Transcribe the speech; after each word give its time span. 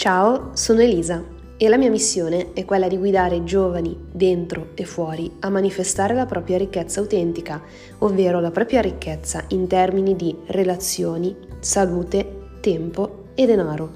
Ciao, 0.00 0.52
sono 0.54 0.80
Elisa 0.80 1.22
e 1.58 1.68
la 1.68 1.76
mia 1.76 1.90
missione 1.90 2.54
è 2.54 2.64
quella 2.64 2.88
di 2.88 2.96
guidare 2.96 3.44
giovani 3.44 3.94
dentro 4.10 4.68
e 4.74 4.86
fuori 4.86 5.30
a 5.40 5.50
manifestare 5.50 6.14
la 6.14 6.24
propria 6.24 6.56
ricchezza 6.56 7.00
autentica, 7.00 7.60
ovvero 7.98 8.40
la 8.40 8.50
propria 8.50 8.80
ricchezza 8.80 9.44
in 9.48 9.66
termini 9.66 10.16
di 10.16 10.34
relazioni, 10.46 11.36
salute, 11.58 12.46
tempo 12.60 13.24
e 13.34 13.44
denaro. 13.44 13.90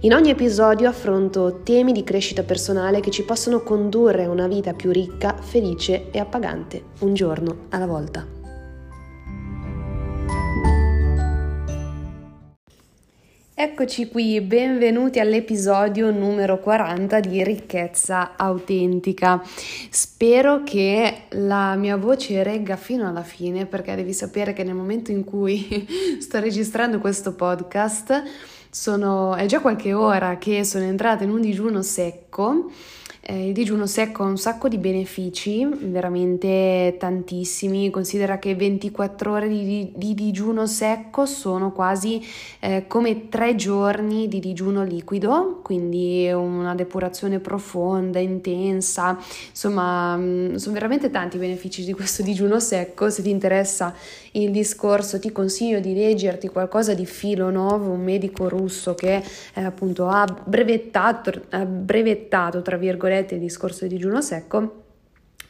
In 0.00 0.14
ogni 0.14 0.30
episodio 0.30 0.88
affronto 0.88 1.60
temi 1.62 1.92
di 1.92 2.04
crescita 2.04 2.42
personale 2.42 3.00
che 3.00 3.10
ci 3.10 3.22
possono 3.22 3.62
condurre 3.62 4.24
a 4.24 4.30
una 4.30 4.46
vita 4.46 4.72
più 4.72 4.90
ricca, 4.90 5.36
felice 5.38 6.10
e 6.10 6.18
appagante, 6.20 6.84
un 7.00 7.12
giorno 7.12 7.66
alla 7.68 7.86
volta. 7.86 8.37
Eccoci 13.60 14.06
qui, 14.06 14.40
benvenuti 14.40 15.18
all'episodio 15.18 16.12
numero 16.12 16.60
40 16.60 17.18
di 17.18 17.42
Ricchezza 17.42 18.36
Autentica. 18.36 19.42
Spero 19.90 20.62
che 20.62 21.22
la 21.30 21.74
mia 21.74 21.96
voce 21.96 22.44
regga 22.44 22.76
fino 22.76 23.08
alla 23.08 23.24
fine 23.24 23.66
perché 23.66 23.96
devi 23.96 24.12
sapere 24.12 24.52
che 24.52 24.62
nel 24.62 24.76
momento 24.76 25.10
in 25.10 25.24
cui 25.24 25.88
sto 26.22 26.38
registrando 26.38 27.00
questo 27.00 27.34
podcast 27.34 28.22
sono, 28.70 29.34
è 29.34 29.46
già 29.46 29.58
qualche 29.58 29.92
ora 29.92 30.38
che 30.38 30.62
sono 30.62 30.84
entrata 30.84 31.24
in 31.24 31.30
un 31.30 31.40
digiuno 31.40 31.82
secco 31.82 32.70
eh, 33.30 33.48
il 33.48 33.52
digiuno 33.52 33.86
secco 33.86 34.22
ha 34.22 34.26
un 34.26 34.38
sacco 34.38 34.68
di 34.68 34.78
benefici, 34.78 35.62
veramente 35.66 36.96
tantissimi. 36.98 37.90
Considera 37.90 38.38
che 38.38 38.54
24 38.54 39.30
ore 39.30 39.48
di, 39.50 39.92
di 39.94 40.14
digiuno 40.14 40.66
secco 40.66 41.26
sono 41.26 41.70
quasi 41.72 42.26
eh, 42.60 42.86
come 42.86 43.28
tre 43.28 43.54
giorni 43.54 44.28
di 44.28 44.40
digiuno 44.40 44.82
liquido, 44.82 45.60
quindi 45.62 46.30
una 46.32 46.74
depurazione 46.74 47.38
profonda, 47.38 48.18
intensa. 48.18 49.18
Insomma, 49.50 50.16
mm, 50.16 50.54
sono 50.54 50.72
veramente 50.72 51.10
tanti 51.10 51.36
i 51.36 51.40
benefici 51.40 51.84
di 51.84 51.92
questo 51.92 52.22
digiuno 52.22 52.58
secco. 52.58 53.10
Se 53.10 53.20
ti 53.20 53.28
interessa 53.28 53.94
il 54.32 54.50
discorso, 54.50 55.18
ti 55.18 55.32
consiglio 55.32 55.80
di 55.80 55.94
leggerti 55.94 56.48
qualcosa 56.48 56.94
di 56.94 57.06
Filonov, 57.06 57.88
un 57.88 58.02
medico 58.02 58.48
russo 58.48 58.94
che 58.94 59.22
eh, 59.54 59.62
appunto 59.62 60.06
ha 60.06 60.24
brevettato, 60.44 61.32
ha 61.50 61.64
brevettato, 61.64 62.62
tra 62.62 62.76
virgolette, 62.76 63.06
virgolette 63.08 63.34
il 63.34 63.40
discorso 63.40 63.86
di 63.86 63.94
digiuno 63.94 64.20
secco. 64.20 64.82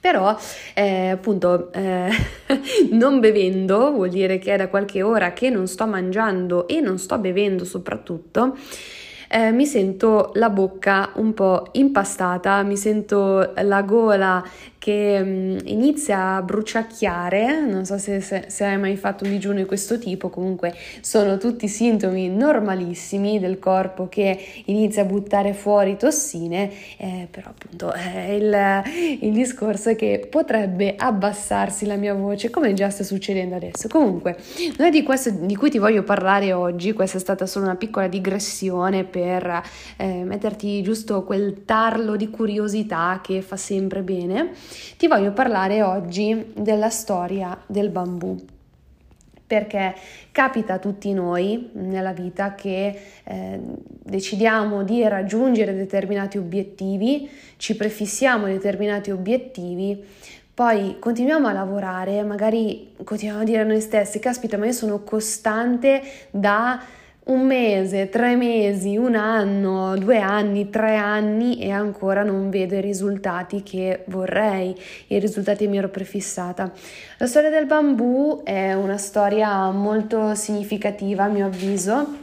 Però 0.01 0.37
eh, 0.75 1.09
appunto 1.09 1.73
eh, 1.73 2.09
non 2.93 3.19
bevendo 3.19 3.91
vuol 3.91 4.11
dire 4.11 4.39
che 4.39 4.55
è 4.55 4.57
da 4.57 4.69
qualche 4.69 5.03
ora 5.03 5.33
che 5.33 5.51
non 5.51 5.67
sto 5.67 5.87
mangiando 5.89 6.69
e 6.69 6.81
non 6.81 6.99
sto 6.99 7.19
bevendo 7.19 7.65
soprattutto 7.65 8.57
eh, 9.29 9.53
mi 9.53 9.67
sento 9.67 10.31
la 10.35 10.51
bocca 10.51 11.11
un 11.15 11.35
po' 11.35 11.69
impastata, 11.73 12.63
mi 12.63 12.77
sento 12.77 13.53
la 13.57 13.83
gola 13.83 14.43
che 14.79 15.19
um, 15.21 15.59
inizia 15.65 16.37
a 16.37 16.43
bruciacchiare, 16.43 17.61
non 17.61 17.85
so 17.85 17.99
se, 17.99 18.21
se, 18.21 18.45
se, 18.47 18.65
hai 18.65 18.79
mai 18.79 18.97
fatto 18.97 19.25
un 19.25 19.31
digiuno 19.31 19.57
di 19.57 19.65
questo 19.65 19.99
tipo, 19.99 20.31
comunque 20.31 20.75
sono 21.01 21.37
tutti 21.37 21.69
sintomi 21.69 22.31
normalissimi 22.31 23.41
del 23.41 23.59
corpo 23.59 24.09
che 24.09 24.39
inizia 24.67 25.03
a 25.03 25.05
buttare 25.05 25.53
fuori 25.53 25.97
tossine, 25.97 26.71
eh, 26.97 27.27
però 27.31 27.51
appunto 27.51 27.93
eh, 27.93 28.37
il, 28.37 29.19
il 29.21 29.33
discorso 29.33 29.91
è 29.91 29.97
che 29.97 30.27
potrebbe 30.31 30.95
abbassarsi 30.97 31.85
la 31.85 31.97
mia 31.97 32.15
voce 32.15 32.49
come 32.49 32.73
già 32.73 32.89
sta 32.89 33.03
succedendo 33.03 33.57
adesso. 33.57 33.89
Comunque, 33.89 34.39
non 34.79 34.87
è 34.87 34.91
di 34.91 35.03
questo 35.03 35.31
di 35.31 35.57
cui 35.57 35.71
ti 35.71 35.79
voglio 35.79 36.05
parlare 36.05 36.53
oggi, 36.53 36.93
questa 36.93 37.19
è 37.19 37.21
stata 37.21 37.47
solo 37.47 37.65
una 37.65 37.77
piccola 37.77 38.07
digressione 38.07 39.05
per 39.19 39.63
eh, 39.97 40.23
metterti 40.23 40.81
giusto 40.83 41.25
quel 41.25 41.65
tarlo 41.65 42.15
di 42.15 42.31
curiosità 42.31 43.21
che 43.21 43.43
fa 43.43 43.57
sempre 43.57 44.03
bene. 44.03 44.53
Ti 44.97 45.09
voglio 45.09 45.33
parlare 45.33 45.83
oggi 45.83 46.53
della 46.55 46.91
storia 46.91 47.59
del 47.67 47.89
bambù 47.91 48.37
perché 49.49 49.95
capita 50.31 50.75
a 50.75 50.79
tutti 50.79 51.11
noi 51.15 51.71
nella 51.73 52.13
vita 52.13 52.55
che 52.55 53.01
eh, 53.25 53.61
decidiamo 54.03 54.85
di 54.85 55.09
raggiungere 55.09 55.75
determinati 55.75 56.37
obiettivi, 56.37 57.27
ci 57.57 57.75
prefissiamo 57.75 58.45
determinati 58.45 59.11
obiettivi, 59.11 60.05
poi 60.53 60.97
continuiamo 60.99 61.47
a 61.47 61.53
lavorare, 61.53 62.23
magari 62.25 62.93
continuiamo 63.03 63.41
a 63.41 63.45
dire 63.47 63.61
a 63.61 63.65
noi 63.65 63.81
stessi, 63.81 64.19
caspita, 64.19 64.59
ma 64.59 64.67
io 64.67 64.73
sono 64.73 65.03
costante 65.03 66.03
da 66.31 66.83
un 67.29 67.45
mese, 67.45 68.09
tre 68.09 68.37
mesi, 68.37 68.97
un 68.97 69.15
anno, 69.15 69.97
due 69.99 70.19
anni, 70.19 70.71
tre 70.71 70.97
anni 70.97 71.59
e 71.59 71.71
ancora 71.71 72.23
non 72.23 72.49
vedo 72.49 72.75
i 72.75 72.81
risultati 72.81 73.63
che 73.63 74.05
vorrei, 74.07 74.75
i 75.09 75.19
risultati 75.19 75.65
che 75.65 75.71
mi 75.71 75.77
ero 75.77 75.89
prefissata. 75.89 76.73
La 77.19 77.27
storia 77.27 77.51
del 77.51 77.67
bambù 77.67 78.43
è 78.45 78.73
una 78.73 78.97
storia 78.97 79.71
molto 79.71 80.35
significativa, 80.35 81.25
a 81.25 81.29
mio 81.29 81.47
avviso, 81.47 82.17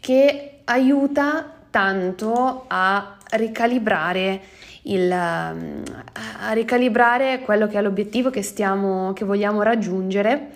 che 0.00 0.60
aiuta 0.64 1.52
tanto 1.68 2.64
a 2.68 3.18
ricalibrare 3.32 4.40
il, 4.82 5.12
a 5.12 6.52
ricalibrare 6.52 7.40
quello 7.40 7.66
che 7.66 7.78
è 7.78 7.82
l'obiettivo 7.82 8.30
che, 8.30 8.42
stiamo, 8.42 9.12
che 9.12 9.26
vogliamo 9.26 9.60
raggiungere 9.60 10.52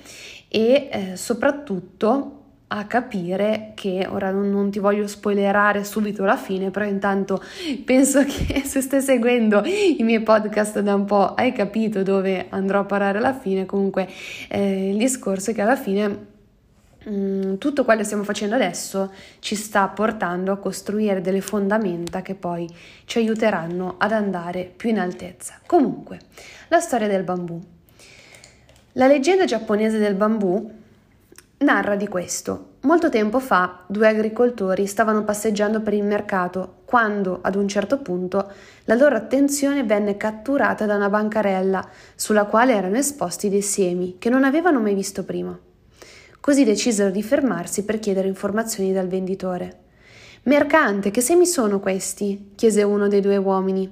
e 0.49 0.89
eh, 0.91 1.17
soprattutto 1.17 2.44
a 2.69 2.87
capire 2.87 3.73
che 3.75 4.07
ora 4.09 4.31
non, 4.31 4.51
non, 4.51 4.71
ti 4.71 4.79
voglio 4.79 5.07
spoilerare 5.07 5.85
subito 5.85 6.25
la 6.25 6.37
fine, 6.37 6.71
però 6.71 6.85
intanto 6.87 7.43
penso 7.85 8.25
che 8.25 8.63
se 8.67 8.81
stai 8.81 9.01
seguendo 9.03 9.63
i 9.65 10.03
miei 10.03 10.23
podcast 10.23 10.81
da 10.81 10.95
un 10.95 11.05
po' 11.05 11.35
hai 11.35 11.53
capito 11.53 12.03
dove 12.03 12.47
andrò 12.49 12.81
a 12.81 12.85
parare 12.85 13.19
alla 13.19 13.35
fine. 13.35 13.67
Comunque 13.67 14.09
eh, 14.49 14.91
il 14.91 14.97
discorso 14.97 15.51
è 15.51 15.55
che 15.55 15.61
alla 15.61 15.77
fine 15.77 16.27
mm, 17.09 17.57
tutto 17.57 17.85
quello 17.85 18.01
che 18.01 18.07
stiamo 18.07 18.25
facendo 18.25 18.55
adesso 18.55 19.13
ci 19.41 19.55
sta 19.55 19.87
portando 19.89 20.51
a 20.51 20.57
costruire 20.57 21.21
delle 21.21 21.43
fondamenta 21.43 22.23
che 22.23 22.35
poi 22.35 22.67
ci 23.05 23.19
aiuteranno 23.19 23.97
ad 23.99 24.13
andare 24.13 24.73
più 24.75 24.89
in 24.89 24.99
altezza. 24.99 25.61
Comunque, 25.67 26.19
la 26.69 26.81
storia 26.81 27.09
del 27.09 27.25
bambù. 27.25 27.61
La 28.97 29.07
leggenda 29.07 29.45
giapponese 29.45 29.99
del 29.99 30.15
bambù 30.15 30.83
narra 31.65 31.97
di 31.97 32.07
questo. 32.07 32.75
Molto 32.83 33.09
tempo 33.09 33.41
fa 33.41 33.85
due 33.89 34.07
agricoltori 34.07 34.87
stavano 34.87 35.25
passeggiando 35.25 35.81
per 35.81 35.95
il 35.95 36.05
mercato 36.05 36.83
quando, 36.85 37.39
ad 37.43 37.57
un 37.57 37.67
certo 37.67 37.99
punto, 37.99 38.53
la 38.85 38.95
loro 38.95 39.17
attenzione 39.17 39.83
venne 39.83 40.19
catturata 40.19 40.85
da 40.85 40.95
una 40.95 41.09
bancarella 41.09 41.89
sulla 42.15 42.45
quale 42.45 42.75
erano 42.75 42.99
esposti 42.99 43.49
dei 43.49 43.63
semi 43.63 44.19
che 44.19 44.29
non 44.29 44.45
avevano 44.45 44.81
mai 44.81 44.95
visto 44.95 45.25
prima. 45.25 45.59
Così 46.39 46.63
decisero 46.63 47.11
di 47.11 47.23
fermarsi 47.23 47.85
per 47.85 47.99
chiedere 47.99 48.29
informazioni 48.29 48.93
dal 48.93 49.09
venditore. 49.09 49.81
Mercante, 50.43 51.11
che 51.11 51.23
semi 51.23 51.47
sono 51.47 51.81
questi? 51.81 52.53
chiese 52.55 52.83
uno 52.83 53.09
dei 53.09 53.23
due 53.23 53.39
uomini. 53.39 53.91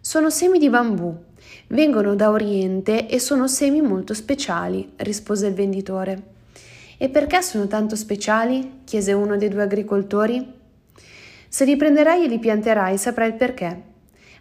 Sono 0.00 0.30
semi 0.30 0.58
di 0.58 0.70
bambù. 0.70 1.14
Vengono 1.68 2.14
da 2.14 2.30
Oriente 2.30 3.06
e 3.06 3.18
sono 3.18 3.46
semi 3.46 3.82
molto 3.82 4.14
speciali, 4.14 4.94
rispose 4.96 5.48
il 5.48 5.54
venditore. 5.54 6.31
E 7.02 7.08
perché 7.08 7.42
sono 7.42 7.66
tanto 7.66 7.96
speciali? 7.96 8.82
chiese 8.84 9.12
uno 9.12 9.36
dei 9.36 9.48
due 9.48 9.64
agricoltori. 9.64 10.52
Se 11.48 11.64
li 11.64 11.74
prenderai 11.74 12.24
e 12.24 12.28
li 12.28 12.38
pianterai 12.38 12.96
saprai 12.96 13.30
il 13.30 13.34
perché. 13.34 13.82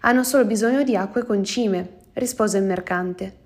Hanno 0.01 0.23
solo 0.23 0.45
bisogno 0.45 0.83
di 0.83 0.95
acque 0.95 1.25
concime, 1.25 2.01
rispose 2.13 2.59
il 2.59 2.63
mercante. 2.65 3.37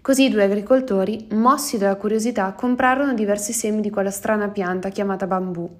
Così 0.00 0.24
i 0.24 0.28
due 0.28 0.42
agricoltori, 0.42 1.28
mossi 1.34 1.78
dalla 1.78 1.94
curiosità, 1.94 2.52
comprarono 2.54 3.14
diversi 3.14 3.52
semi 3.52 3.80
di 3.80 3.90
quella 3.90 4.10
strana 4.10 4.48
pianta 4.48 4.88
chiamata 4.88 5.28
bambù. 5.28 5.70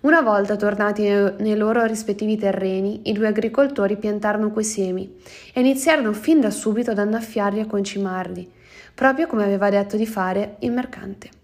Una 0.00 0.20
volta 0.20 0.56
tornati 0.56 1.04
nei 1.04 1.56
loro 1.56 1.82
rispettivi 1.86 2.36
terreni, 2.36 3.08
i 3.08 3.14
due 3.14 3.28
agricoltori 3.28 3.96
piantarono 3.96 4.50
quei 4.50 4.66
semi 4.66 5.16
e 5.54 5.60
iniziarono 5.60 6.12
fin 6.12 6.40
da 6.40 6.50
subito 6.50 6.90
ad 6.90 6.98
annaffiarli 6.98 7.60
e 7.60 7.66
concimarli, 7.66 8.52
proprio 8.92 9.26
come 9.26 9.44
aveva 9.44 9.70
detto 9.70 9.96
di 9.96 10.04
fare 10.04 10.56
il 10.58 10.72
mercante. 10.72 11.40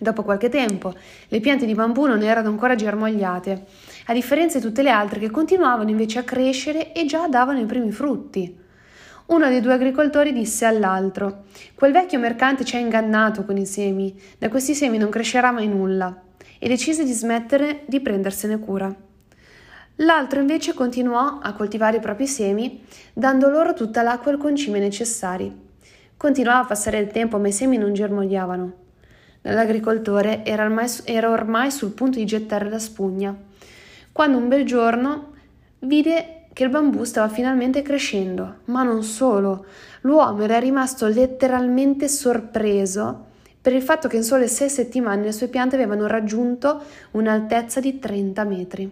Dopo 0.00 0.22
qualche 0.22 0.48
tempo, 0.48 0.94
le 1.26 1.40
piante 1.40 1.66
di 1.66 1.74
bambù 1.74 2.06
non 2.06 2.22
erano 2.22 2.48
ancora 2.50 2.76
germogliate, 2.76 3.64
a 4.06 4.12
differenza 4.12 4.58
di 4.58 4.64
tutte 4.64 4.82
le 4.82 4.90
altre 4.90 5.18
che 5.18 5.30
continuavano 5.30 5.90
invece 5.90 6.20
a 6.20 6.22
crescere 6.22 6.92
e 6.92 7.04
già 7.04 7.26
davano 7.26 7.58
i 7.58 7.66
primi 7.66 7.90
frutti. 7.90 8.56
Uno 9.26 9.48
dei 9.48 9.60
due 9.60 9.72
agricoltori 9.72 10.32
disse 10.32 10.64
all'altro: 10.64 11.46
Quel 11.74 11.92
vecchio 11.92 12.20
mercante 12.20 12.64
ci 12.64 12.76
ha 12.76 12.78
ingannato 12.78 13.44
con 13.44 13.56
i 13.56 13.66
semi, 13.66 14.16
da 14.38 14.48
questi 14.48 14.74
semi 14.74 14.98
non 14.98 15.10
crescerà 15.10 15.50
mai 15.50 15.66
nulla, 15.66 16.16
e 16.60 16.68
decise 16.68 17.04
di 17.04 17.12
smettere 17.12 17.82
di 17.86 18.00
prendersene 18.00 18.58
cura. 18.60 18.94
L'altro 19.96 20.38
invece 20.38 20.74
continuò 20.74 21.40
a 21.42 21.52
coltivare 21.54 21.96
i 21.96 22.00
propri 22.00 22.28
semi, 22.28 22.84
dando 23.12 23.48
loro 23.48 23.74
tutta 23.74 24.02
l'acqua 24.02 24.30
e 24.30 24.34
il 24.36 24.40
concime 24.40 24.78
necessari. 24.78 25.52
Continuava 26.16 26.60
a 26.60 26.66
passare 26.66 26.98
il 26.98 27.08
tempo, 27.08 27.38
ma 27.38 27.48
i 27.48 27.52
semi 27.52 27.76
non 27.78 27.92
germogliavano. 27.92 28.86
L'agricoltore 29.52 30.44
era 30.44 30.64
ormai, 30.64 30.88
era 31.04 31.30
ormai 31.30 31.70
sul 31.70 31.92
punto 31.92 32.18
di 32.18 32.26
gettare 32.26 32.68
la 32.68 32.78
spugna, 32.78 33.34
quando 34.12 34.36
un 34.36 34.48
bel 34.48 34.64
giorno 34.64 35.32
vide 35.80 36.44
che 36.52 36.64
il 36.64 36.70
bambù 36.70 37.04
stava 37.04 37.28
finalmente 37.28 37.82
crescendo, 37.82 38.56
ma 38.66 38.82
non 38.82 39.02
solo, 39.02 39.66
l'uomo 40.02 40.42
era 40.42 40.58
rimasto 40.58 41.06
letteralmente 41.06 42.08
sorpreso 42.08 43.26
per 43.60 43.72
il 43.72 43.82
fatto 43.82 44.08
che 44.08 44.16
in 44.16 44.22
sole 44.22 44.48
sei 44.48 44.70
settimane 44.70 45.22
le 45.22 45.32
sue 45.32 45.48
piante 45.48 45.76
avevano 45.76 46.06
raggiunto 46.06 46.82
un'altezza 47.12 47.80
di 47.80 47.98
30 47.98 48.44
metri. 48.44 48.90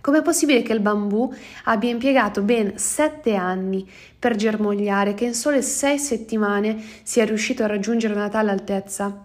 Com'è 0.00 0.20
possibile 0.20 0.60
che 0.62 0.74
il 0.74 0.80
bambù 0.80 1.32
abbia 1.64 1.88
impiegato 1.88 2.42
ben 2.42 2.76
sette 2.76 3.34
anni 3.34 3.90
per 4.18 4.36
germogliare, 4.36 5.14
che 5.14 5.24
in 5.24 5.34
sole 5.34 5.62
sei 5.62 5.98
settimane 5.98 6.76
sia 7.04 7.24
riuscito 7.24 7.62
a 7.62 7.68
raggiungere 7.68 8.12
una 8.12 8.28
tale 8.28 8.50
altezza? 8.50 9.23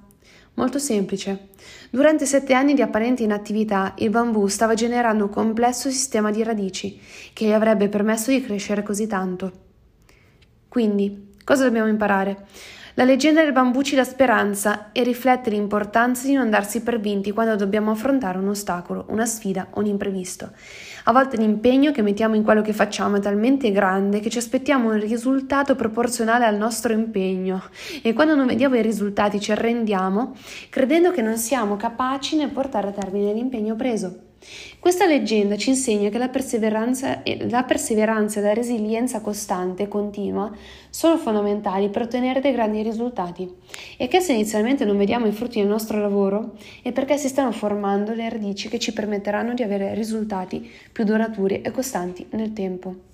Molto 0.60 0.78
semplice. 0.78 1.52
Durante 1.90 2.26
sette 2.26 2.54
anni 2.54 2.74
di 2.74 2.82
apparente 2.82 3.24
inattività, 3.24 3.94
il 4.00 4.10
bambù 4.10 4.46
stava 4.48 4.74
generando 4.74 5.24
un 5.24 5.30
complesso 5.30 5.90
sistema 5.90 6.32
di 6.32 6.44
radici 6.44 7.00
che 7.32 7.46
gli 7.46 7.54
avrebbe 7.54 7.88
permesso 7.88 8.30
di 8.30 8.44
crescere 8.44 8.84
così 8.84 9.08
tanto. 9.08 9.52
Quindi, 10.68 11.36
cosa 11.46 11.64
dobbiamo 11.64 11.88
imparare? 11.88 12.46
La 12.96 13.06
leggenda 13.06 13.42
del 13.42 13.54
bambù 13.54 13.84
ci 13.84 13.96
dà 13.96 14.04
speranza 14.04 14.92
e 14.92 15.02
riflette 15.04 15.50
l'importanza 15.50 16.28
di 16.28 16.34
non 16.34 16.50
darsi 16.50 16.82
per 16.82 17.00
vinti 17.00 17.32
quando 17.32 17.56
dobbiamo 17.56 17.92
affrontare 17.92 18.38
un 18.38 18.50
ostacolo, 18.50 19.06
una 19.12 19.26
sfida 19.26 19.68
o 19.70 19.80
un 19.80 19.86
imprevisto. 19.86 20.52
A 21.06 21.12
volte 21.12 21.38
l'impegno 21.38 21.92
che 21.92 22.02
mettiamo 22.02 22.36
in 22.36 22.44
quello 22.44 22.62
che 22.62 22.74
facciamo 22.74 23.18
è 23.18 23.20
talmente 23.20 23.72
grande 23.72 24.20
che 24.20 24.30
ci 24.30 24.38
aspettiamo 24.38 24.92
un 24.92 25.00
risultato 25.00 25.76
proporzionale 25.76 26.46
al 26.46 26.58
nostro 26.58 26.94
impegno 26.94 27.64
e 28.02 28.14
quando 28.14 28.36
non 28.36 28.48
vediamo 28.48 28.76
i 28.76 28.82
risultati 28.82 29.40
ci 29.40 29.52
arrendiamo 29.52 30.36
credendo 30.70 31.12
che 31.12 31.22
non 31.22 31.38
siamo 31.38 31.76
capaci 31.76 32.36
nel 32.36 32.50
portare 32.50 32.90
a 32.90 32.92
termine 32.92 33.34
l'impegno 33.34 33.76
preso. 33.76 34.29
Questa 34.80 35.06
leggenda 35.06 35.58
ci 35.58 35.70
insegna 35.70 36.10
che 36.10 36.18
la 36.18 36.30
perseveranza, 36.30 37.22
la 37.50 37.64
perseveranza 37.64 38.40
e 38.40 38.44
la 38.44 38.54
resilienza 38.54 39.20
costante 39.20 39.84
e 39.84 39.88
continua 39.88 40.52
sono 40.90 41.18
fondamentali 41.18 41.90
per 41.90 42.04
ottenere 42.04 42.40
dei 42.40 42.54
grandi 42.54 42.82
risultati 42.82 43.54
e 43.98 44.08
che 44.08 44.22
se 44.22 44.34
inizialmente 44.34 44.86
non 44.86 44.98
vediamo 44.98 45.28
i 45.28 45.32
frutti 45.32 45.60
del 45.60 45.68
nostro 45.68 46.00
lavoro 46.00 46.54
è 46.82 46.92
perché 46.92 47.18
si 47.18 47.28
stanno 47.28 47.52
formando 47.52 48.14
le 48.14 48.30
radici 48.30 48.70
che 48.70 48.80
ci 48.80 48.94
permetteranno 48.94 49.54
di 49.54 49.64
avere 49.64 49.94
risultati 49.94 50.70
più 50.92 51.04
duraturi 51.04 51.62
e 51.62 51.72
costanti 51.72 52.26
nel 52.32 52.54
tempo. 52.54 53.09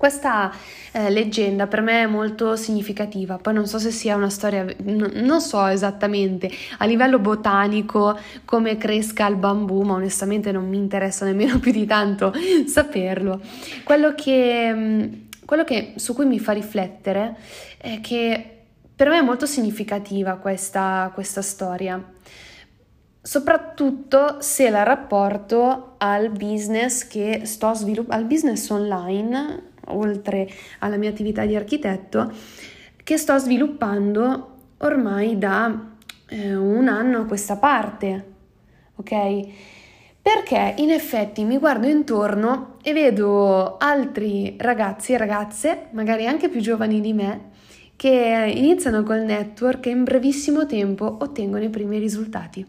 Questa 0.00 0.50
eh, 0.92 1.10
leggenda 1.10 1.66
per 1.66 1.82
me 1.82 2.04
è 2.04 2.06
molto 2.06 2.56
significativa, 2.56 3.36
poi 3.36 3.52
non 3.52 3.66
so 3.66 3.78
se 3.78 3.90
sia 3.90 4.16
una 4.16 4.30
storia, 4.30 4.64
n- 4.64 5.10
non 5.16 5.42
so 5.42 5.66
esattamente 5.66 6.50
a 6.78 6.86
livello 6.86 7.18
botanico 7.18 8.18
come 8.46 8.78
cresca 8.78 9.26
il 9.26 9.36
bambù, 9.36 9.82
ma 9.82 9.92
onestamente 9.92 10.52
non 10.52 10.66
mi 10.66 10.78
interessa 10.78 11.26
nemmeno 11.26 11.58
più 11.60 11.70
di 11.70 11.84
tanto 11.84 12.32
saperlo. 12.64 13.42
Quello 13.84 14.14
che, 14.14 14.72
mm, 14.72 15.12
quello 15.44 15.64
che 15.64 15.92
su 15.96 16.14
cui 16.14 16.24
mi 16.24 16.38
fa 16.38 16.52
riflettere 16.52 17.36
è 17.76 18.00
che 18.00 18.60
per 18.96 19.10
me 19.10 19.18
è 19.18 19.22
molto 19.22 19.44
significativa 19.44 20.36
questa, 20.36 21.10
questa 21.12 21.42
storia 21.42 22.02
soprattutto 23.22 24.40
se 24.40 24.70
la 24.70 24.82
rapporto 24.82 25.96
al 25.98 26.30
business 26.30 27.06
che 27.06 27.42
sto 27.44 27.74
sviluppando, 27.74 28.14
al 28.14 28.24
business 28.26 28.68
online 28.70 29.69
oltre 29.92 30.48
alla 30.80 30.96
mia 30.96 31.10
attività 31.10 31.44
di 31.44 31.56
architetto, 31.56 32.32
che 33.02 33.16
sto 33.16 33.36
sviluppando 33.38 34.56
ormai 34.78 35.38
da 35.38 35.94
eh, 36.28 36.54
un 36.54 36.88
anno 36.88 37.20
a 37.20 37.24
questa 37.26 37.56
parte, 37.56 38.24
ok? 38.96 39.46
Perché 40.22 40.74
in 40.76 40.90
effetti 40.90 41.44
mi 41.44 41.58
guardo 41.58 41.86
intorno 41.86 42.76
e 42.82 42.92
vedo 42.92 43.78
altri 43.78 44.54
ragazzi 44.58 45.12
e 45.12 45.18
ragazze, 45.18 45.86
magari 45.92 46.26
anche 46.26 46.48
più 46.48 46.60
giovani 46.60 47.00
di 47.00 47.12
me, 47.12 47.48
che 47.96 48.52
iniziano 48.54 49.02
col 49.02 49.20
network 49.20 49.86
e 49.86 49.90
in 49.90 50.04
brevissimo 50.04 50.66
tempo 50.66 51.18
ottengono 51.20 51.64
i 51.64 51.70
primi 51.70 51.98
risultati. 51.98 52.64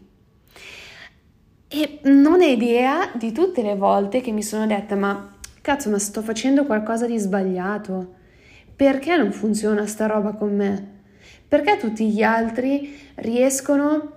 E 1.68 2.00
non 2.02 2.40
ho 2.40 2.44
idea 2.44 3.10
di 3.14 3.32
tutte 3.32 3.62
le 3.62 3.76
volte 3.76 4.20
che 4.20 4.30
mi 4.30 4.42
sono 4.42 4.66
detta, 4.66 4.94
ma 4.94 5.31
cazzo, 5.62 5.88
ma 5.88 5.98
sto 5.98 6.20
facendo 6.20 6.66
qualcosa 6.66 7.06
di 7.06 7.16
sbagliato. 7.16 8.20
Perché 8.76 9.16
non 9.16 9.32
funziona 9.32 9.86
sta 9.86 10.06
roba 10.06 10.32
con 10.32 10.54
me? 10.54 10.90
Perché 11.46 11.76
tutti 11.76 12.10
gli 12.10 12.22
altri 12.22 12.98
riescono 13.16 14.12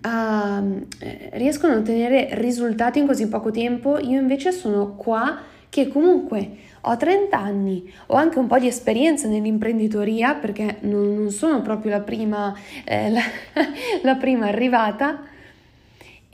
a, 0.00 0.62
eh, 0.98 1.30
riescono 1.34 1.74
a 1.74 1.76
ottenere 1.76 2.28
risultati 2.32 2.98
in 2.98 3.06
così 3.06 3.28
poco 3.28 3.50
tempo? 3.50 3.98
Io 3.98 4.18
invece 4.18 4.50
sono 4.50 4.94
qua 4.94 5.40
che 5.68 5.88
comunque 5.88 6.56
ho 6.82 6.96
30 6.96 7.38
anni, 7.38 7.92
ho 8.06 8.14
anche 8.14 8.38
un 8.38 8.46
po' 8.46 8.58
di 8.58 8.66
esperienza 8.66 9.28
nell'imprenditoria 9.28 10.34
perché 10.34 10.78
non, 10.80 11.14
non 11.14 11.30
sono 11.30 11.62
proprio 11.62 11.92
la 11.92 12.00
prima, 12.00 12.54
eh, 12.84 13.10
la, 13.10 13.22
la 14.02 14.16
prima 14.16 14.46
arrivata 14.46 15.30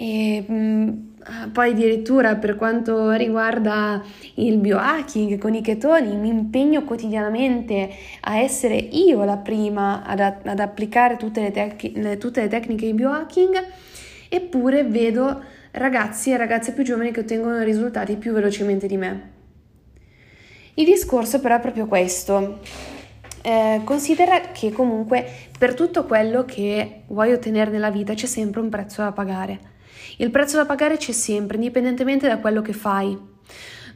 e 0.01 0.45
mh, 0.47 0.55
mm, 0.55 1.51
poi 1.53 1.73
addirittura 1.73 2.37
per 2.37 2.55
quanto 2.55 3.11
riguarda 3.11 4.01
il 4.35 4.59
biohacking 4.59 5.39
con 5.39 5.55
i 5.55 5.61
chetoni 5.61 6.15
mi 6.15 6.29
impegno 6.29 6.85
quotidianamente 6.85 7.91
a 8.21 8.39
essere 8.39 8.77
io 8.77 9.25
la 9.25 9.37
prima 9.39 10.05
ad, 10.05 10.21
ad 10.21 10.61
applicare 10.61 11.17
tutte 11.17 11.41
le, 11.41 11.51
tec- 11.51 11.97
le, 11.97 12.17
tutte 12.17 12.43
le 12.43 12.49
tecniche 12.49 12.87
di 12.87 12.95
biohacking 12.95 13.67
eppure 14.29 14.85
vedo 14.85 15.43
ragazzi 15.73 16.31
e 16.31 16.37
ragazze 16.37 16.73
più 16.73 16.85
giovani 16.85 17.11
che 17.11 17.21
ottengono 17.21 17.61
risultati 17.65 18.15
più 18.17 18.33
velocemente 18.33 18.87
di 18.87 18.97
me. 18.97 19.31
Il 20.75 20.85
discorso 20.85 21.41
però 21.41 21.57
è 21.57 21.61
proprio 21.61 21.87
questo. 21.87 22.61
Eh, 23.43 23.81
considera 23.83 24.41
che 24.53 24.71
comunque 24.71 25.27
per 25.59 25.75
tutto 25.75 26.05
quello 26.05 26.45
che 26.45 27.03
vuoi 27.09 27.33
ottenere 27.33 27.71
nella 27.71 27.91
vita 27.91 28.15
c'è 28.15 28.27
sempre 28.27 28.61
un 28.61 28.69
prezzo 28.69 29.03
da 29.03 29.11
pagare. 29.11 29.77
Il 30.19 30.31
prezzo 30.31 30.57
da 30.57 30.67
pagare 30.67 30.97
c'è 30.97 31.13
sempre, 31.13 31.57
indipendentemente 31.57 32.29
da 32.29 32.39
quello 32.39 32.63
che 32.63 32.73
fai. 32.73 33.17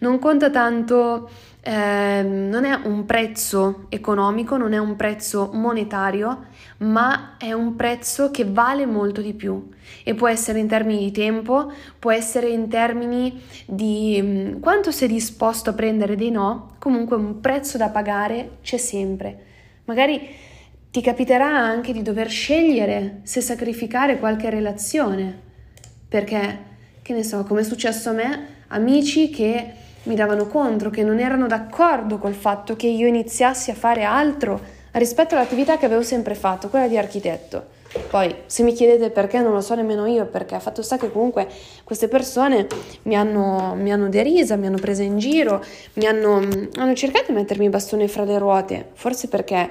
Non 0.00 0.19
conta 0.19 0.50
tanto, 0.50 1.31
eh, 1.60 2.22
non 2.25 2.64
è 2.64 2.75
un 2.75 3.04
prezzo 3.06 3.87
economico, 3.88 4.56
non 4.56 4.72
è 4.72 4.78
un 4.78 4.96
prezzo 4.96 5.50
monetario, 5.52 6.46
ma 6.78 7.37
è 7.38 7.52
un 7.52 7.76
prezzo 7.76 8.32
che 8.32 8.44
vale 8.44 8.84
molto 8.84 9.20
di 9.20 9.32
più 9.32 9.69
e 10.02 10.14
può 10.14 10.26
essere 10.28 10.59
in 10.59 10.66
termini 10.66 11.04
di 11.04 11.12
tempo, 11.12 11.73
può 11.99 12.11
essere 12.11 12.49
in 12.49 12.68
termini 12.68 13.40
di 13.66 14.18
um, 14.21 14.61
quanto 14.61 14.90
sei 14.90 15.06
disposto 15.06 15.71
a 15.71 15.75
prendere 15.75 16.16
dei 16.16 16.30
no, 16.30 16.75
comunque 16.78 17.16
un 17.16 17.40
prezzo 17.40 17.78
da 17.78 17.88
pagare 17.88 18.59
c'è 18.62 18.76
sempre. 18.76 19.47
Magari 19.85 20.21
ti 20.90 21.00
capiterà 21.00 21.47
anche 21.47 21.92
di 21.92 22.02
dover 22.02 22.28
scegliere 22.28 23.21
se 23.23 23.40
sacrificare 23.40 24.18
qualche 24.18 24.50
relazione 24.50 25.50
perché, 26.12 26.59
che 27.00 27.14
ne 27.14 27.25
so, 27.25 27.42
come 27.45 27.62
è 27.62 27.64
successo 27.64 28.11
a 28.11 28.12
me, 28.12 28.47
amici 28.69 29.31
che 29.31 29.73
mi 30.02 30.14
davano 30.14 30.47
contro, 30.47 30.90
che 30.90 31.02
non 31.02 31.19
erano 31.19 31.47
d'accordo 31.47 32.19
col 32.19 32.35
fatto 32.35 32.76
che 32.76 32.87
io 32.87 33.07
iniziassi 33.07 33.71
a 33.71 33.75
fare 33.75 34.02
altro 34.02 34.61
rispetto 34.92 35.35
all'attività 35.35 35.78
che 35.78 35.87
avevo 35.87 36.02
sempre 36.02 36.35
fatto, 36.35 36.69
quella 36.69 36.87
di 36.87 36.99
architetto. 36.99 37.64
Poi, 38.11 38.35
se 38.45 38.62
mi 38.62 38.75
chiedete 38.75 39.09
perché, 39.09 39.40
non 39.40 39.54
lo 39.54 39.62
so 39.62 39.75
nemmeno 39.75 40.04
io, 40.04 40.26
perché 40.26 40.61
fatto 40.61 40.83
sta 40.83 40.99
che 40.99 41.11
comunque 41.11 41.49
queste 41.83 42.09
persone 42.09 42.66
mi 43.04 43.16
hanno, 43.16 43.75
mi 43.75 43.90
hanno 43.90 44.11
derisa, 44.11 44.57
mi 44.57 44.66
hanno 44.66 44.78
presa 44.78 45.02
in 45.02 45.16
giro, 45.16 45.64
mi 45.95 46.04
hanno, 46.04 46.47
hanno 46.76 46.95
cercato 46.95 47.33
di 47.33 47.38
mettermi 47.38 47.64
i 47.64 47.71
bastoni 47.71 48.07
fra 48.07 48.25
le 48.25 48.37
ruote, 48.37 48.88
forse 48.92 49.28
perché 49.28 49.71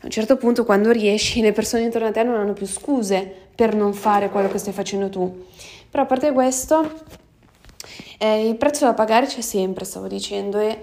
a 0.00 0.04
un 0.04 0.10
certo 0.10 0.36
punto 0.36 0.64
quando 0.64 0.90
riesci 0.90 1.40
le 1.40 1.52
persone 1.52 1.82
intorno 1.82 2.08
a 2.08 2.12
te 2.12 2.22
non 2.22 2.36
hanno 2.36 2.52
più 2.52 2.66
scuse 2.66 3.32
per 3.54 3.74
non 3.74 3.92
fare 3.92 4.30
quello 4.30 4.48
che 4.48 4.58
stai 4.58 4.72
facendo 4.72 5.08
tu. 5.08 5.46
Però 5.90 6.04
a 6.04 6.06
parte 6.06 6.32
questo, 6.32 7.02
eh, 8.18 8.46
il 8.46 8.56
prezzo 8.56 8.84
da 8.84 8.94
pagare 8.94 9.26
c'è 9.26 9.40
sempre, 9.40 9.84
stavo 9.84 10.06
dicendo, 10.06 10.58
e 10.60 10.78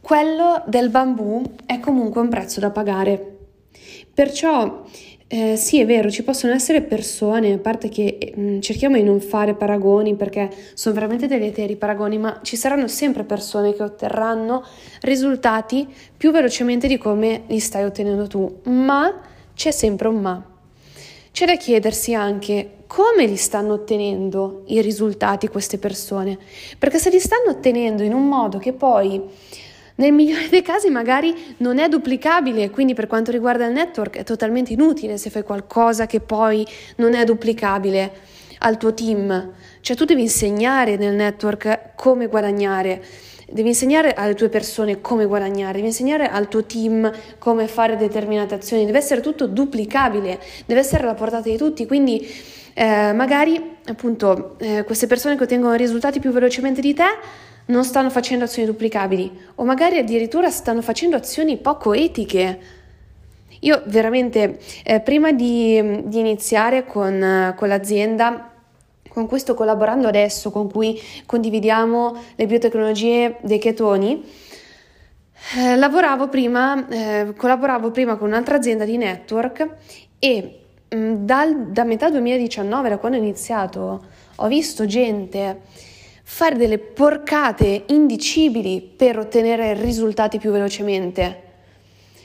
quello 0.00 0.62
del 0.66 0.88
bambù 0.88 1.42
è 1.66 1.78
comunque 1.80 2.22
un 2.22 2.28
prezzo 2.28 2.60
da 2.60 2.70
pagare. 2.70 3.36
Perciò 4.14 4.82
eh, 5.32 5.54
sì, 5.54 5.78
è 5.78 5.86
vero, 5.86 6.10
ci 6.10 6.24
possono 6.24 6.52
essere 6.52 6.82
persone, 6.82 7.52
a 7.52 7.58
parte 7.58 7.88
che 7.88 8.32
mh, 8.34 8.42
mm, 8.42 8.60
cerchiamo 8.60 8.96
di 8.96 9.04
non 9.04 9.20
fare 9.20 9.54
paragoni 9.54 10.16
perché 10.16 10.50
sono 10.74 10.92
veramente 10.92 11.28
deleteri 11.28 11.76
paragoni, 11.76 12.18
ma 12.18 12.40
ci 12.42 12.56
saranno 12.56 12.88
sempre 12.88 13.22
persone 13.22 13.72
che 13.72 13.84
otterranno 13.84 14.64
risultati 15.02 15.86
più 16.16 16.32
velocemente 16.32 16.88
di 16.88 16.98
come 16.98 17.44
li 17.46 17.60
stai 17.60 17.84
ottenendo 17.84 18.26
tu, 18.26 18.60
ma 18.64 19.20
c'è 19.54 19.70
sempre 19.70 20.08
un 20.08 20.16
ma. 20.20 20.44
C'è 21.30 21.46
da 21.46 21.54
chiedersi 21.54 22.12
anche 22.12 22.78
come 22.88 23.24
li 23.24 23.36
stanno 23.36 23.74
ottenendo 23.74 24.64
i 24.66 24.82
risultati 24.82 25.46
queste 25.46 25.78
persone, 25.78 26.38
perché 26.76 26.98
se 26.98 27.08
li 27.08 27.20
stanno 27.20 27.50
ottenendo 27.50 28.02
in 28.02 28.14
un 28.14 28.26
modo 28.26 28.58
che 28.58 28.72
poi 28.72 29.22
nel 30.00 30.12
migliore 30.12 30.48
dei 30.48 30.62
casi 30.62 30.88
magari 30.88 31.54
non 31.58 31.78
è 31.78 31.88
duplicabile, 31.88 32.70
quindi 32.70 32.94
per 32.94 33.06
quanto 33.06 33.30
riguarda 33.30 33.66
il 33.66 33.72
network 33.72 34.16
è 34.16 34.24
totalmente 34.24 34.72
inutile 34.72 35.18
se 35.18 35.28
fai 35.28 35.42
qualcosa 35.42 36.06
che 36.06 36.20
poi 36.20 36.66
non 36.96 37.14
è 37.14 37.24
duplicabile. 37.24 38.38
al 38.62 38.76
tuo 38.76 38.92
team, 38.92 39.52
cioè 39.80 39.96
tu 39.96 40.04
devi 40.04 40.20
insegnare 40.20 40.96
nel 40.96 41.14
network 41.14 41.94
come 41.94 42.26
guadagnare, 42.26 43.02
devi 43.50 43.68
insegnare 43.68 44.12
alle 44.12 44.34
tue 44.34 44.50
persone 44.50 45.00
come 45.00 45.24
guadagnare, 45.24 45.76
devi 45.76 45.86
insegnare 45.86 46.28
al 46.28 46.46
tuo 46.46 46.64
team 46.64 47.10
come 47.38 47.66
fare 47.68 47.96
determinate 47.96 48.54
azioni, 48.54 48.84
deve 48.84 48.98
essere 48.98 49.22
tutto 49.22 49.46
duplicabile, 49.46 50.38
deve 50.66 50.80
essere 50.80 51.04
alla 51.04 51.14
portata 51.14 51.48
di 51.48 51.56
tutti, 51.56 51.86
quindi 51.86 52.28
eh, 52.74 53.12
magari 53.14 53.78
appunto 53.86 54.56
eh, 54.58 54.84
queste 54.84 55.06
persone 55.06 55.36
che 55.36 55.44
ottengono 55.44 55.74
risultati 55.74 56.20
più 56.20 56.30
velocemente 56.30 56.82
di 56.82 56.92
te 56.92 57.06
non 57.70 57.84
stanno 57.84 58.10
facendo 58.10 58.44
azioni 58.44 58.68
duplicabili 58.68 59.38
o 59.56 59.64
magari 59.64 59.98
addirittura 59.98 60.50
stanno 60.50 60.82
facendo 60.82 61.16
azioni 61.16 61.56
poco 61.56 61.94
etiche. 61.94 62.58
Io 63.60 63.82
veramente, 63.86 64.58
eh, 64.84 65.00
prima 65.00 65.32
di, 65.32 66.02
di, 66.04 66.18
iniziare 66.18 66.86
con, 66.86 67.54
con 67.56 67.68
l'azienda, 67.68 68.52
con 69.08 69.26
cui 69.26 69.38
sto 69.38 69.54
collaborando 69.54 70.08
adesso, 70.08 70.50
con 70.50 70.70
cui 70.70 71.00
condividiamo 71.26 72.16
le 72.36 72.46
biotecnologie 72.46 73.36
dei 73.42 73.58
chetoni, 73.58 74.24
eh, 75.58 75.76
lavoravo 75.76 76.28
prima, 76.28 76.88
eh, 76.88 77.34
collaboravo 77.36 77.90
prima 77.90 78.16
con 78.16 78.28
un'altra 78.28 78.56
azienda 78.56 78.84
di 78.84 78.96
network 78.96 79.68
e 80.18 80.60
mh, 80.88 80.96
mm, 80.96 81.14
dal, 81.24 81.66
da 81.70 81.84
metà 81.84 82.08
2019, 82.10 82.88
da 82.88 82.98
quando 82.98 83.18
ho 83.18 83.20
iniziato, 83.20 84.04
ho 84.36 84.46
visto 84.48 84.86
gente 84.86 85.60
fare 86.32 86.56
delle 86.56 86.78
porcate 86.78 87.82
indicibili 87.88 88.80
per 88.80 89.18
ottenere 89.18 89.74
risultati 89.74 90.38
più 90.38 90.52
velocemente. 90.52 91.42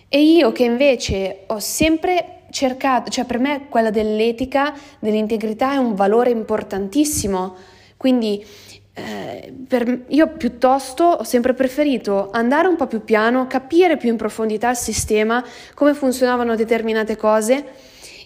E 0.08 0.22
io 0.22 0.52
che 0.52 0.64
invece 0.64 1.40
ho 1.48 1.60
sempre 1.60 2.44
cercato, 2.52 3.10
cioè 3.10 3.26
per 3.26 3.40
me 3.40 3.66
quella 3.68 3.90
dell'etica, 3.90 4.74
dell'integrità 5.00 5.74
è 5.74 5.78
un 5.78 5.96
valore 5.96 6.30
importantissimo. 6.30 7.56
Quindi 7.98 8.46
eh, 8.94 9.54
per, 9.68 10.04
io 10.08 10.28
piuttosto 10.38 11.04
ho 11.04 11.24
sempre 11.24 11.56
preferito 11.56 12.30
andare 12.32 12.68
un 12.68 12.76
po' 12.76 12.86
più 12.86 13.04
piano, 13.04 13.48
capire 13.48 13.98
più 13.98 14.10
in 14.10 14.18
profondità 14.18 14.70
il 14.70 14.78
sistema, 14.78 15.44
come 15.74 15.96
funzionavano 15.96 16.56
determinate 16.56 17.18
cose 17.18 17.66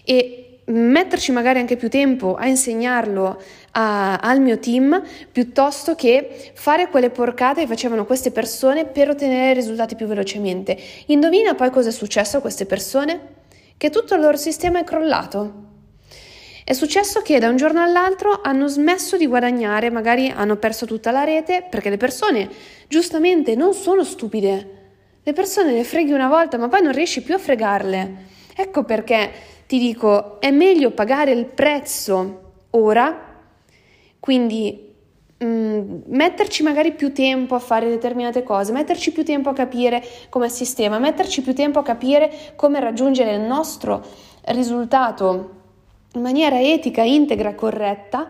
e 0.04 0.49
metterci 0.70 1.32
magari 1.32 1.58
anche 1.58 1.76
più 1.76 1.88
tempo 1.88 2.34
a 2.34 2.46
insegnarlo 2.46 3.40
a, 3.72 4.16
al 4.16 4.40
mio 4.40 4.58
team 4.58 5.02
piuttosto 5.30 5.94
che 5.94 6.52
fare 6.54 6.88
quelle 6.88 7.10
porcate 7.10 7.62
che 7.62 7.66
facevano 7.66 8.04
queste 8.04 8.30
persone 8.30 8.86
per 8.86 9.10
ottenere 9.10 9.52
risultati 9.52 9.94
più 9.94 10.06
velocemente. 10.06 10.76
Indovina 11.06 11.54
poi 11.54 11.70
cosa 11.70 11.88
è 11.88 11.92
successo 11.92 12.38
a 12.38 12.40
queste 12.40 12.66
persone? 12.66 13.38
Che 13.76 13.90
tutto 13.90 14.14
il 14.14 14.20
loro 14.20 14.36
sistema 14.36 14.80
è 14.80 14.84
crollato. 14.84 15.68
È 16.64 16.72
successo 16.72 17.22
che 17.22 17.38
da 17.38 17.48
un 17.48 17.56
giorno 17.56 17.82
all'altro 17.82 18.40
hanno 18.42 18.68
smesso 18.68 19.16
di 19.16 19.26
guadagnare, 19.26 19.90
magari 19.90 20.32
hanno 20.32 20.56
perso 20.56 20.86
tutta 20.86 21.10
la 21.10 21.24
rete, 21.24 21.66
perché 21.68 21.90
le 21.90 21.96
persone 21.96 22.48
giustamente 22.86 23.56
non 23.56 23.74
sono 23.74 24.04
stupide. 24.04 24.78
Le 25.22 25.32
persone 25.32 25.72
le 25.72 25.82
freghi 25.82 26.12
una 26.12 26.28
volta, 26.28 26.58
ma 26.58 26.68
poi 26.68 26.82
non 26.82 26.92
riesci 26.92 27.22
più 27.22 27.34
a 27.34 27.38
fregarle. 27.38 28.14
Ecco 28.54 28.84
perché 28.84 29.30
ti 29.70 29.78
dico, 29.78 30.40
è 30.40 30.50
meglio 30.50 30.90
pagare 30.90 31.30
il 31.30 31.44
prezzo 31.44 32.64
ora, 32.70 33.36
quindi 34.18 34.92
mh, 35.38 35.46
mm, 35.46 36.00
metterci 36.06 36.64
magari 36.64 36.92
più 36.92 37.12
tempo 37.12 37.54
a 37.54 37.60
fare 37.60 37.88
determinate 37.88 38.42
cose, 38.42 38.72
metterci 38.72 39.12
più 39.12 39.22
tempo 39.24 39.48
a 39.48 39.52
capire 39.52 40.02
come 40.28 40.48
sistema, 40.48 40.98
metterci 40.98 41.40
più 41.42 41.54
tempo 41.54 41.78
a 41.78 41.84
capire 41.84 42.52
come 42.56 42.80
raggiungere 42.80 43.32
il 43.32 43.42
nostro 43.42 44.04
risultato 44.46 45.50
in 46.14 46.20
maniera 46.20 46.60
etica, 46.60 47.02
integra, 47.02 47.54
corretta, 47.54 48.28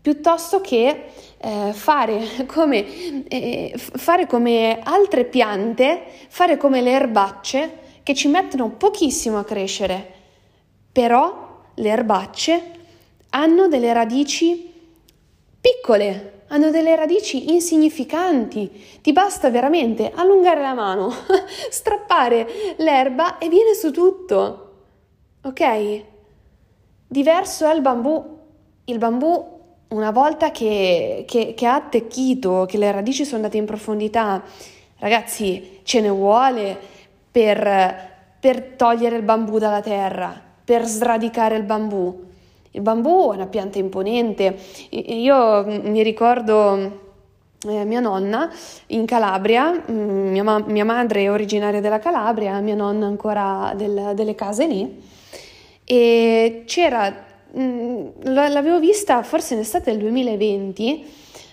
piuttosto 0.00 0.60
che 0.60 1.06
eh, 1.38 1.72
fare, 1.72 2.46
come, 2.46 3.26
eh, 3.26 3.72
fare 3.76 4.28
come 4.28 4.78
altre 4.80 5.24
piante, 5.24 6.04
fare 6.28 6.56
come 6.56 6.82
le 6.82 6.92
erbacce 6.92 7.86
che 8.08 8.14
ci 8.14 8.28
mettono 8.28 8.70
pochissimo 8.70 9.36
a 9.36 9.44
crescere, 9.44 10.10
però 10.90 11.58
le 11.74 11.88
erbacce 11.90 12.70
hanno 13.28 13.68
delle 13.68 13.92
radici 13.92 14.72
piccole, 15.60 16.44
hanno 16.48 16.70
delle 16.70 16.96
radici 16.96 17.52
insignificanti. 17.52 18.98
Ti 19.02 19.12
basta 19.12 19.50
veramente 19.50 20.10
allungare 20.14 20.62
la 20.62 20.72
mano, 20.72 21.12
strappare 21.68 22.74
l'erba 22.78 23.36
e 23.36 23.50
viene 23.50 23.74
su 23.74 23.90
tutto. 23.90 24.84
Ok? 25.42 26.02
Diverso 27.06 27.68
è 27.68 27.74
il 27.74 27.82
bambù. 27.82 28.38
Il 28.84 28.96
bambù, 28.96 29.60
una 29.88 30.12
volta 30.12 30.50
che, 30.50 31.26
che, 31.28 31.52
che 31.54 31.66
ha 31.66 31.74
attecchito, 31.74 32.64
che 32.66 32.78
le 32.78 32.90
radici 32.90 33.26
sono 33.26 33.36
andate 33.36 33.58
in 33.58 33.66
profondità, 33.66 34.42
ragazzi, 34.96 35.80
ce 35.82 36.00
ne 36.00 36.08
vuole 36.08 36.96
per, 37.38 38.10
per 38.40 38.62
togliere 38.74 39.14
il 39.14 39.22
bambù 39.22 39.58
dalla 39.58 39.80
terra, 39.80 40.34
per 40.64 40.84
sradicare 40.86 41.54
il 41.54 41.62
bambù. 41.62 42.24
Il 42.72 42.80
bambù 42.80 43.30
è 43.30 43.36
una 43.36 43.46
pianta 43.46 43.78
imponente. 43.78 44.58
Io 44.90 45.64
mi 45.64 46.02
ricordo 46.02 47.06
eh, 47.64 47.84
mia 47.84 48.00
nonna 48.00 48.50
in 48.88 49.06
Calabria, 49.06 49.70
mm, 49.70 50.30
mia, 50.30 50.42
ma- 50.42 50.64
mia, 50.66 50.84
madre 50.84 51.22
è 51.22 51.30
originaria 51.30 51.80
della 51.80 52.00
Calabria, 52.00 52.58
mia 52.58 52.74
nonna 52.74 53.06
ancora 53.06 53.72
del, 53.76 54.14
delle 54.16 54.34
case 54.34 54.66
lì, 54.66 55.00
e 55.84 56.64
c'era, 56.66 57.24
mh, 57.52 57.62
mm, 57.62 58.06
l'avevo 58.24 58.80
vista 58.80 59.22
forse 59.22 59.54
in 59.54 59.60
estate 59.60 59.92
del 59.92 60.00
2020, 60.00 61.04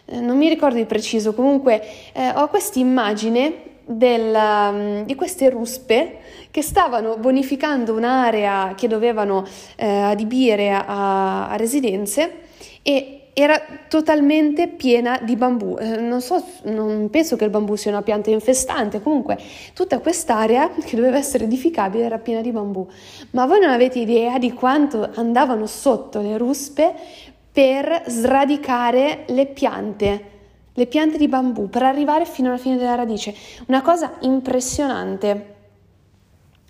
eh, 0.06 0.20
non 0.20 0.36
mi 0.36 0.50
ricordo 0.50 0.78
di 0.78 0.86
preciso, 0.86 1.36
comunque 1.36 1.80
eh, 2.12 2.30
ho 2.30 2.48
questa 2.48 2.80
immagine 2.80 3.74
del, 3.86 4.38
mm, 4.72 5.02
di 5.04 5.16
queste 5.16 5.50
ruspe 5.50 6.18
che 6.52 6.62
stavano 6.62 7.18
bonificando 7.18 7.94
un'area 7.94 8.74
che 8.76 8.88
dovevano 8.88 9.46
eh, 9.76 9.86
adibire 9.86 10.72
a, 10.72 11.50
a, 11.50 11.56
residenze 11.56 12.44
e 12.82 13.20
era 13.34 13.62
totalmente 13.90 14.70
piena 14.70 15.20
di 15.22 15.36
bambù. 15.36 15.76
Eh, 15.78 15.98
non 15.98 16.22
so, 16.22 16.42
non 16.64 17.10
penso 17.10 17.36
che 17.36 17.44
il 17.44 17.50
bambù 17.50 17.76
sia 17.76 17.92
una 17.92 18.02
pianta 18.02 18.30
infestante, 18.30 19.02
comunque 19.02 19.38
tutta 19.74 20.00
quest'area 20.00 20.70
che 20.70 20.96
doveva 20.96 21.18
essere 21.18 21.44
edificabile 21.44 22.06
era 22.06 22.18
piena 22.18 22.42
di 22.42 22.52
bambù. 22.52 22.88
Ma 23.32 23.46
voi 23.46 23.60
non 23.60 23.70
avete 23.70 24.00
idea 24.00 24.40
di 24.40 24.54
quanto 24.54 25.10
andavano 25.16 25.66
sotto 25.66 26.22
le 26.22 26.38
ruspe 26.38 26.94
per 27.52 28.04
sradicare 28.08 29.26
le 29.28 29.46
piante 29.48 30.35
le 30.78 30.88
piante 30.88 31.18
di 31.18 31.28
bambù 31.28 31.70
per 31.70 31.84
arrivare 31.84 32.26
fino 32.26 32.50
alla 32.50 32.58
fine 32.58 32.78
della 32.78 32.96
radice. 32.96 33.34
Una 33.68 33.82
cosa 33.82 34.16
impressionante. 34.22 35.54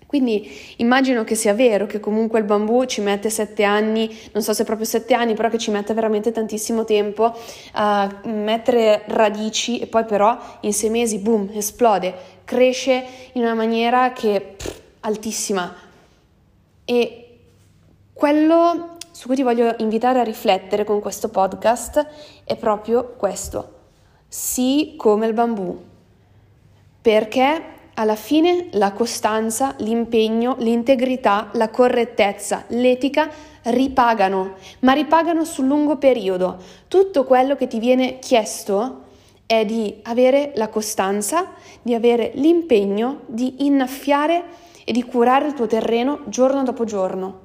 Quindi 0.06 0.48
immagino 0.76 1.24
che 1.24 1.34
sia 1.34 1.52
vero 1.52 1.86
che 1.86 1.98
comunque 1.98 2.38
il 2.38 2.44
bambù 2.44 2.84
ci 2.84 3.00
mette 3.00 3.28
sette 3.28 3.64
anni, 3.64 4.16
non 4.32 4.42
so 4.42 4.52
se 4.52 4.62
proprio 4.62 4.86
sette 4.86 5.14
anni, 5.14 5.34
però 5.34 5.48
che 5.48 5.58
ci 5.58 5.72
mette 5.72 5.94
veramente 5.94 6.30
tantissimo 6.30 6.84
tempo 6.84 7.34
a 7.72 8.20
mettere 8.24 9.02
radici 9.08 9.80
e 9.80 9.88
poi 9.88 10.04
però 10.04 10.38
in 10.60 10.72
sei 10.72 10.90
mesi, 10.90 11.18
boom, 11.18 11.50
esplode, 11.52 12.14
cresce 12.44 13.04
in 13.32 13.42
una 13.42 13.54
maniera 13.54 14.12
che 14.12 14.54
pff, 14.56 14.80
altissima. 15.00 15.74
E 16.84 17.38
quello 18.12 18.96
su 19.10 19.26
cui 19.26 19.34
ti 19.34 19.42
voglio 19.42 19.74
invitare 19.78 20.20
a 20.20 20.22
riflettere 20.22 20.84
con 20.84 21.00
questo 21.00 21.30
podcast 21.30 22.06
è 22.44 22.54
proprio 22.54 23.14
questo 23.16 23.75
sì 24.28 24.94
come 24.96 25.26
il 25.26 25.32
bambù, 25.32 25.78
perché 27.00 27.62
alla 27.94 28.16
fine 28.16 28.68
la 28.72 28.92
costanza, 28.92 29.74
l'impegno, 29.78 30.56
l'integrità, 30.58 31.48
la 31.52 31.70
correttezza, 31.70 32.64
l'etica 32.68 33.30
ripagano, 33.64 34.54
ma 34.80 34.92
ripagano 34.92 35.44
sul 35.44 35.66
lungo 35.66 35.96
periodo. 35.96 36.58
Tutto 36.88 37.24
quello 37.24 37.56
che 37.56 37.66
ti 37.66 37.78
viene 37.78 38.18
chiesto 38.18 39.04
è 39.46 39.64
di 39.64 40.00
avere 40.02 40.52
la 40.56 40.68
costanza, 40.68 41.52
di 41.80 41.94
avere 41.94 42.32
l'impegno 42.34 43.20
di 43.26 43.66
innaffiare 43.66 44.44
e 44.84 44.92
di 44.92 45.02
curare 45.02 45.46
il 45.46 45.54
tuo 45.54 45.66
terreno 45.66 46.20
giorno 46.26 46.62
dopo 46.62 46.84
giorno 46.84 47.44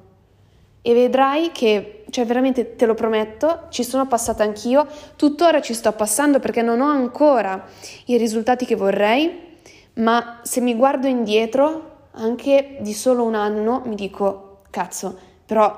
e 0.82 0.94
vedrai 0.94 1.52
che, 1.52 2.01
cioè 2.12 2.26
veramente 2.26 2.76
te 2.76 2.84
lo 2.84 2.92
prometto, 2.92 3.68
ci 3.70 3.82
sono 3.82 4.06
passata 4.06 4.42
anch'io, 4.42 4.86
tuttora 5.16 5.62
ci 5.62 5.72
sto 5.72 5.90
passando 5.92 6.40
perché 6.40 6.60
non 6.60 6.82
ho 6.82 6.90
ancora 6.90 7.64
i 8.04 8.18
risultati 8.18 8.66
che 8.66 8.76
vorrei, 8.76 9.58
ma 9.94 10.40
se 10.42 10.60
mi 10.60 10.74
guardo 10.74 11.06
indietro, 11.06 12.08
anche 12.10 12.76
di 12.80 12.92
solo 12.92 13.24
un 13.24 13.34
anno, 13.34 13.80
mi 13.86 13.94
dico, 13.94 14.58
cazzo, 14.68 15.16
però 15.46 15.74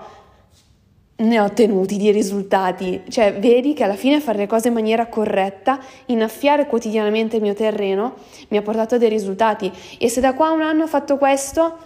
ne 1.16 1.38
ho 1.38 1.44
ottenuti 1.44 1.96
di 1.98 2.10
risultati, 2.10 3.02
cioè 3.10 3.38
vedi 3.38 3.72
che 3.72 3.84
alla 3.84 3.94
fine 3.94 4.20
fare 4.20 4.38
le 4.38 4.48
cose 4.48 4.66
in 4.66 4.74
maniera 4.74 5.06
corretta, 5.06 5.78
innaffiare 6.06 6.66
quotidianamente 6.66 7.36
il 7.36 7.42
mio 7.42 7.54
terreno, 7.54 8.14
mi 8.48 8.56
ha 8.56 8.62
portato 8.62 8.98
dei 8.98 9.08
risultati. 9.08 9.70
E 9.98 10.08
se 10.08 10.20
da 10.20 10.34
qua 10.34 10.48
a 10.48 10.52
un 10.52 10.62
anno 10.62 10.82
ho 10.82 10.88
fatto 10.88 11.16
questo, 11.16 11.78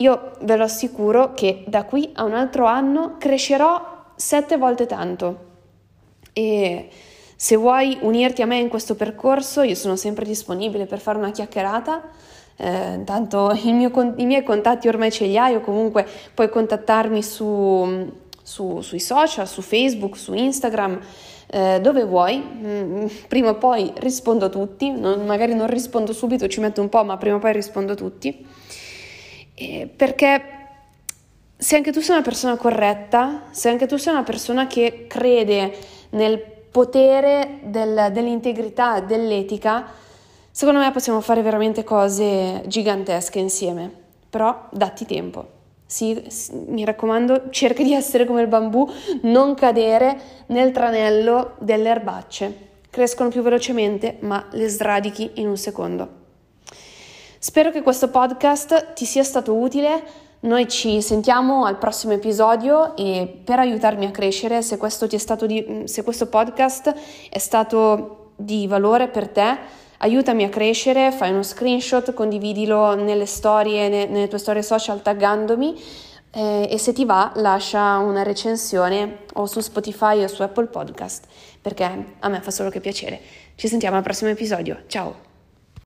io 0.00 0.32
ve 0.40 0.56
lo 0.56 0.64
assicuro 0.64 1.34
che 1.34 1.64
da 1.66 1.84
qui 1.84 2.10
a 2.14 2.24
un 2.24 2.34
altro 2.34 2.66
anno 2.66 3.16
crescerò 3.18 4.06
sette 4.14 4.56
volte 4.56 4.86
tanto. 4.86 5.46
E 6.32 6.88
se 7.34 7.56
vuoi 7.56 7.98
unirti 8.00 8.42
a 8.42 8.46
me 8.46 8.58
in 8.58 8.68
questo 8.68 8.94
percorso, 8.94 9.62
io 9.62 9.74
sono 9.74 9.96
sempre 9.96 10.24
disponibile 10.24 10.86
per 10.86 11.00
fare 11.00 11.18
una 11.18 11.30
chiacchierata. 11.30 12.02
Eh, 12.56 12.94
intanto 12.94 13.52
mio, 13.64 14.14
i 14.16 14.26
miei 14.26 14.42
contatti 14.42 14.88
ormai 14.88 15.12
ce 15.12 15.26
li 15.26 15.38
hai 15.38 15.54
o 15.54 15.60
comunque 15.60 16.06
puoi 16.34 16.48
contattarmi 16.48 17.22
su, 17.22 18.12
su, 18.42 18.80
sui 18.80 19.00
social, 19.00 19.48
su 19.48 19.62
Facebook, 19.62 20.16
su 20.16 20.32
Instagram, 20.32 21.00
eh, 21.48 21.80
dove 21.80 22.04
vuoi. 22.04 22.38
Mm, 22.38 23.06
prima 23.26 23.50
o 23.50 23.54
poi 23.56 23.92
rispondo 23.96 24.44
a 24.44 24.48
tutti, 24.48 24.90
non, 24.90 25.24
magari 25.26 25.54
non 25.54 25.66
rispondo 25.66 26.12
subito, 26.12 26.46
ci 26.46 26.60
metto 26.60 26.80
un 26.80 26.88
po', 26.88 27.02
ma 27.02 27.16
prima 27.16 27.36
o 27.36 27.38
poi 27.40 27.52
rispondo 27.52 27.92
a 27.92 27.96
tutti. 27.96 28.46
Eh, 29.60 29.88
perché 29.94 30.42
se 31.56 31.74
anche 31.74 31.90
tu 31.90 32.00
sei 32.00 32.14
una 32.14 32.24
persona 32.24 32.56
corretta, 32.56 33.46
se 33.50 33.68
anche 33.68 33.86
tu 33.86 33.96
sei 33.96 34.12
una 34.12 34.22
persona 34.22 34.68
che 34.68 35.06
crede 35.08 35.76
nel 36.10 36.38
potere 36.38 37.58
del, 37.64 38.10
dell'integrità, 38.12 39.00
dell'etica, 39.00 39.84
secondo 40.52 40.78
me 40.78 40.92
possiamo 40.92 41.20
fare 41.20 41.42
veramente 41.42 41.82
cose 41.82 42.62
gigantesche 42.66 43.40
insieme, 43.40 43.90
però 44.30 44.68
datti 44.70 45.04
tempo. 45.04 45.56
Sì, 45.84 46.22
mi 46.66 46.84
raccomando, 46.84 47.50
cerca 47.50 47.82
di 47.82 47.94
essere 47.94 48.26
come 48.26 48.42
il 48.42 48.46
bambù, 48.46 48.88
non 49.22 49.54
cadere 49.54 50.20
nel 50.46 50.70
tranello 50.70 51.56
delle 51.58 51.88
erbacce. 51.88 52.66
Crescono 52.90 53.30
più 53.30 53.42
velocemente, 53.42 54.18
ma 54.20 54.46
le 54.52 54.68
sradichi 54.68 55.32
in 55.34 55.48
un 55.48 55.56
secondo. 55.56 56.26
Spero 57.38 57.70
che 57.70 57.82
questo 57.82 58.08
podcast 58.08 58.94
ti 58.94 59.04
sia 59.04 59.22
stato 59.22 59.54
utile. 59.54 60.02
Noi 60.40 60.68
ci 60.68 61.00
sentiamo 61.02 61.64
al 61.64 61.78
prossimo 61.78 62.12
episodio 62.12 62.96
e 62.96 63.40
per 63.44 63.58
aiutarmi 63.58 64.06
a 64.06 64.10
crescere, 64.10 64.62
se 64.62 64.76
questo, 64.76 65.06
di, 65.06 65.82
se 65.84 66.02
questo 66.02 66.26
podcast 66.26 66.94
è 67.30 67.38
stato 67.38 68.32
di 68.36 68.66
valore 68.66 69.08
per 69.08 69.28
te, 69.28 69.56
aiutami 69.98 70.44
a 70.44 70.48
crescere, 70.48 71.10
fai 71.10 71.30
uno 71.30 71.42
screenshot, 71.42 72.12
condividilo 72.12 72.94
nelle 72.94 73.26
storie, 73.26 73.88
nelle 73.88 74.28
tue 74.28 74.38
storie 74.38 74.62
social 74.62 75.02
taggandomi 75.02 75.80
eh, 76.32 76.68
e 76.70 76.78
se 76.78 76.92
ti 76.92 77.04
va 77.04 77.32
lascia 77.36 77.98
una 77.98 78.22
recensione 78.22 79.24
o 79.34 79.46
su 79.46 79.60
Spotify 79.60 80.22
o 80.22 80.28
su 80.28 80.42
Apple 80.42 80.66
Podcast 80.66 81.26
perché 81.60 82.04
a 82.18 82.28
me 82.28 82.40
fa 82.40 82.50
solo 82.50 82.70
che 82.70 82.80
piacere. 82.80 83.20
Ci 83.54 83.68
sentiamo 83.68 83.96
al 83.96 84.02
prossimo 84.02 84.30
episodio. 84.30 84.82
Ciao! 84.86 85.27